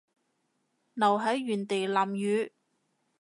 [0.95, 2.51] 留喺原地淋雨